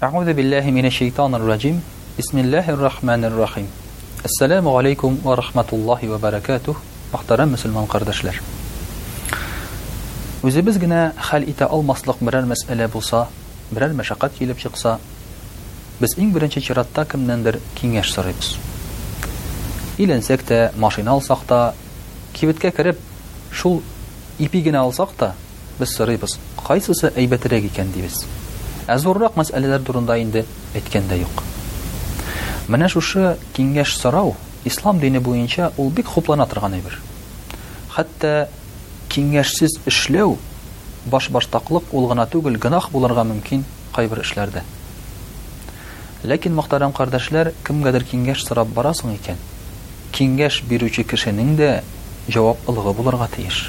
[0.00, 1.82] Аузу биллахи минаш шайтанир раджим.
[2.16, 3.66] Бисмиллахир рахманир рахим.
[4.22, 6.76] Ассаламу алейкум ва рахматуллахи ва баракатух.
[7.12, 8.40] Мөхтарам муslüman кардашлар.
[10.44, 13.26] Өзебез генә хәл итә алмастык бер мәсьәлә булса,
[13.72, 15.00] бер мәшаккәт килеп чыкса,
[15.98, 18.52] без иң беренче чиратта кемнәндер киңәш сөрибез.
[19.96, 21.74] Илен сәкта машинал сахта,
[22.38, 22.98] кибеткә кириб,
[23.50, 23.82] шул
[24.38, 25.34] ипигенә алсак та,
[25.80, 28.22] без сырыбыз кайсы сыйберәге икән дибез
[28.88, 30.44] ә зуррак мәсьәләләр турында инде
[30.76, 31.42] әйткән дә юк
[32.72, 34.32] менә шушы киңәш сорау
[34.68, 36.96] ислам дине буенча ул бик хуплана торган әйбер
[37.92, 38.48] хәтта
[39.12, 40.38] киңәшсез эшләү
[41.12, 43.64] баш баштаклык ул гына түгел гынах булырга мөмкин
[43.94, 44.64] кайбер эшләрдә
[46.24, 49.36] ләкин мақтарам, кардәшләр кемгәдер киңәш сорап барасың икән
[50.16, 51.74] киңәш бирүче кешенең дә
[52.28, 53.60] җаваплылыгы булырга тиеш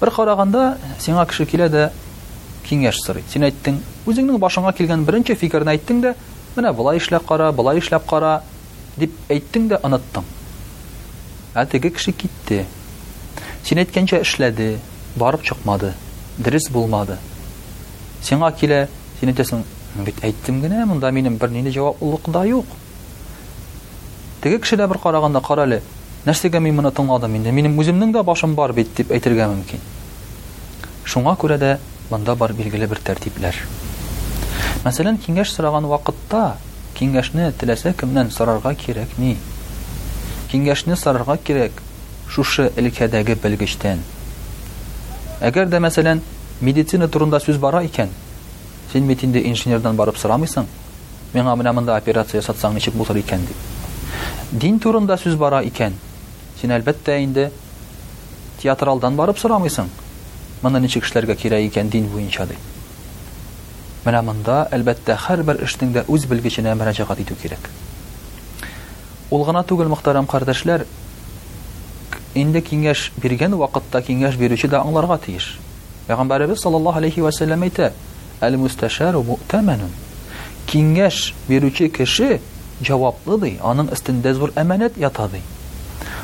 [0.00, 1.90] бер караганда сиңа кеше килә дә
[2.68, 3.22] киңәш сорый.
[3.32, 6.12] Син әйттең, үзеңнең башыңга килгән беренче фикерне әйттең дә,
[6.56, 8.34] менә булай эшләп кара, булай эшләп кара
[8.98, 10.26] дип әйттең дә оныттың.
[11.54, 12.66] Ә теге кеше китте.
[13.64, 14.76] Син әйткәнчә эшләде,
[15.16, 15.94] барып чыкмады,
[16.38, 17.16] дөрес булмады.
[18.24, 18.86] Сиңа килә,
[19.20, 19.64] син әйтәсең,
[20.04, 22.66] бит әйттем генә, монда минем бер нинди җавап да юк.
[24.42, 25.66] Теге кеше дә бер караганда кара
[26.26, 29.80] нәрсәгә мин моны тыңладым инде, минем үземнең дә башым бар бит дип әйтергә мөмкин.
[31.08, 33.56] Шуңа күрә дә Бында бар билгеле бер тәртипләр.
[34.84, 36.54] Мәсәлән, киңәш сораган вакытта
[36.96, 39.34] киңәшне теләсә кемнән сорарга кирәк ни?
[40.50, 41.82] Киңәшне сорарга кирәк
[42.32, 44.00] шушы илкәдәге белгечтән.
[45.44, 46.22] Әгәр дә мәсәлән,
[46.64, 48.08] медицина турында сүз бара икән,
[48.92, 50.64] син метиндә инженердан барып сорамыйсың,
[51.34, 53.66] мен әмәлә операция ясатсаң ничек булыр икән дип.
[54.52, 55.94] Дин турында сүз бара икән,
[56.60, 57.50] син әлбәттә инде
[58.62, 59.92] театралдан барып сорамыйсың
[60.62, 62.56] моны ничек эшләргә кирәк икән дин буенча ди.
[64.04, 67.70] Менә монда, әлбәттә, һәрбер эшнең дә үз белгеченә мөрәҗәгать итү кирәк.
[69.30, 70.86] Ул гына түгел, мөхтәрәм кардәшләр,
[72.34, 75.58] инде киңәш биргән вакытта киңәш бирүче дә аңларга тиеш.
[76.08, 77.92] Пәйгамбәрбез саллаллаһу алейхи ва сәлләм әйтә:
[78.40, 79.92] "Әл мустәшару мөктәмәнун".
[80.66, 82.40] Киңәш бирүче кеше
[82.82, 85.40] җаваплы ди, аның өстендә зур әманәт ята ди.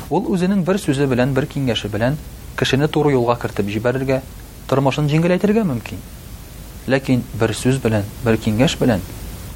[0.09, 2.15] Ул үзенең бер сүзе белән, бер киңәше белән
[2.57, 4.21] кешене туры юлга кертеп җибәрергә,
[4.69, 5.99] тормышын җиңеләйтергә мөмкин.
[6.87, 9.01] Ләкин бер сүз белән, бер киңәш белән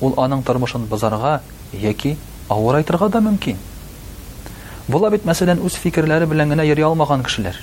[0.01, 2.17] ул аның тормышын бузарга яки
[2.49, 3.55] авыр айтырга да мөмкин.
[4.87, 7.55] Була бит мәсәлән, үз фикерләре белән генә йөри алмаган кешеләр.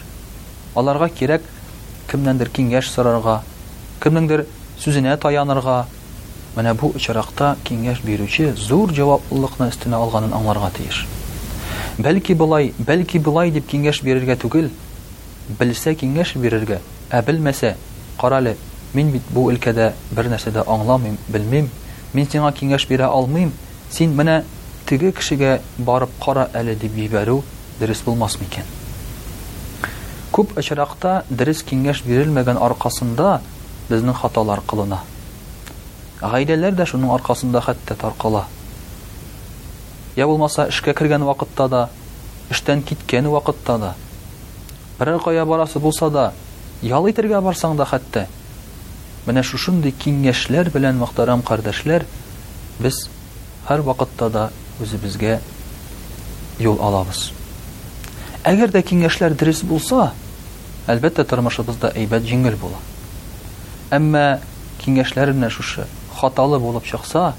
[0.75, 1.43] Аларга кирәк
[2.11, 3.43] кемнәндер киңәш сорарга,
[4.01, 4.47] кемнәндер
[4.79, 5.87] сүзенә таянырга.
[6.57, 11.07] Менә бу очракта киңәш бирүче зур җаваплылыкны өстенә алганын аңларга тиеш.
[11.99, 14.71] Бәлки булай, бәлки булай дип киңәш бирергә түгел,
[15.55, 16.81] белсә киңәш бирергә,
[17.11, 17.75] ә белмәсә,
[18.21, 18.57] карале,
[18.95, 21.69] мин бит бу өлкәдә бер нәрсә дә аңламыйм, белмим,
[22.15, 23.53] мин сиңа киңәш бирә алмыйм,
[23.93, 24.41] син менә
[24.89, 27.39] теге кешегә барып кара әле дип йибәрү
[27.79, 28.65] дөрес булмас микән?
[30.35, 33.41] Күп очракта дөрес киңәш бирелмәгән аркасында
[33.89, 34.99] безнең хаталар кылына.
[36.23, 38.47] Гаиләләр дә шуның аркасында хәтта таркала.
[40.17, 41.85] Я булмаса, эшкә кергән вакытта да,
[42.51, 43.95] эштән киткән вакытта да
[44.99, 46.33] Ирал кая барасы булса да,
[46.81, 48.25] ял итергә барсаң да хәтта.
[49.27, 52.07] Менә шушындый киңәшләр белән мақтарам кардәшләр,
[52.81, 53.03] без
[53.69, 54.45] һәр вакытта да
[54.81, 55.43] үзебезгә
[56.65, 57.27] юл алабыз.
[58.45, 60.13] Әгәр дә киңәшләр дөрес булса,
[60.87, 62.81] әлбәттә тормышыбызда әйбәт җиңел була.
[63.91, 64.39] Әммә
[64.81, 65.85] киңәшләр менә шушы
[66.17, 67.35] хаталы булып чыкса,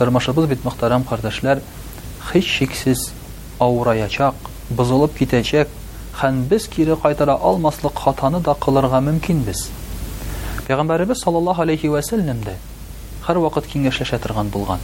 [0.00, 1.62] тормышыбыз бит мәхтәрәм кардәшләр,
[2.32, 3.10] һич шиксез
[3.60, 4.34] авыраячак,
[4.70, 5.68] бузылып китәчәк,
[6.20, 9.62] һәм без кире кайтара алмаслык хатаны да кылырга мөмкинбез.
[10.68, 12.56] Пәйгамбәрбез саллаллаһу алейхи ва сәлләм дә
[13.26, 14.78] һәр вакыт киңәшләшә торган булган.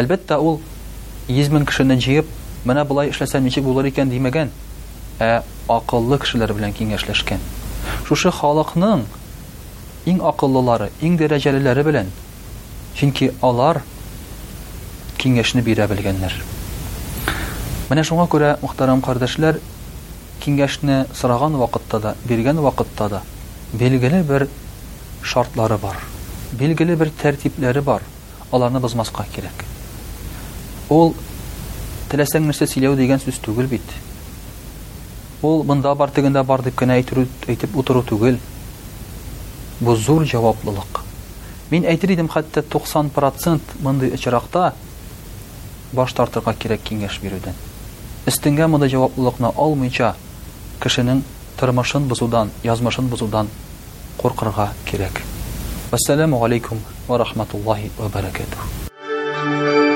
[0.00, 0.60] Әлбәттә ул
[1.28, 2.26] 100 мең кешене җыеп,
[2.64, 4.50] менә булай эшләсәм ничек булыр икән димәгән,
[5.20, 7.38] ә акыллы кешеләр белән киңәшләшкән.
[8.08, 9.04] Шушы халыкның
[10.06, 12.08] иң акыллылары, иң дәрәҗәлеләре белән,
[12.96, 13.82] чөнки алар
[15.20, 16.32] киңәшне бирә белгәннәр.
[17.90, 19.58] Менә шуңа күрә, мөхтәрәм кардәшләр,
[20.40, 23.20] киңәшне сораган вакытта да, биргән вакытта да
[23.80, 24.46] белгеле бер
[25.22, 25.98] шартлары бар.
[26.52, 28.02] Белгеле бер тәртипләре бар.
[28.50, 29.64] Аларны бозмаска кирәк.
[30.90, 31.12] Ул
[32.10, 33.92] теләсәң нәрсә сөйләү дигән сүз түгел бит.
[35.46, 38.40] Ул монда бар дигәндә бар дип кенә әйтү әйтеп утыру түгел.
[39.80, 41.04] Бу зур җаваплылык.
[41.70, 44.72] Мин әйтер идем, хәтта 90% мондый очракта
[45.94, 47.54] баш тартырга кирәк киңәш бирүдән.
[48.26, 50.16] Истенгә мондый җаваплылыкны алмыйча,
[50.84, 51.18] кешенең
[51.60, 53.50] тормышын бозудан, язмышын бозудан
[54.22, 55.20] куркырга кирәк.
[55.98, 59.89] Ассаламу алейкум ва рахматуллахи ва баракатух.